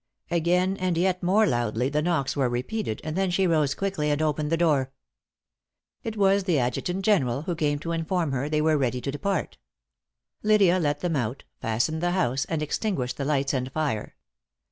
Again, 0.31 0.77
and 0.77 0.97
yet 0.97 1.21
more 1.21 1.45
loudly, 1.45 1.87
the 1.87 2.01
knocks 2.01 2.35
were 2.35 2.49
repeated; 2.49 3.01
and 3.03 3.15
then 3.15 3.29
she 3.29 3.45
rose 3.45 3.75
quickly, 3.75 4.09
and 4.09 4.19
opened 4.19 4.51
the 4.51 4.57
door. 4.57 4.91
It 6.03 6.17
was 6.17 6.45
the 6.45 6.57
adjutant 6.57 7.05
general, 7.05 7.43
who 7.43 7.53
came 7.53 7.77
to 7.77 7.91
inform 7.91 8.31
her 8.31 8.49
they 8.49 8.63
were 8.63 8.79
ready 8.79 8.99
to 8.99 9.11
depart. 9.11 9.59
Lydia 10.41 10.79
let 10.79 11.01
them 11.01 11.15
out, 11.15 11.43
fastened 11.59 12.01
the 12.01 12.13
house, 12.13 12.45
and 12.45 12.63
extinguished 12.63 13.17
the 13.17 13.25
lights 13.25 13.53
and 13.53 13.71
fire. 13.71 14.15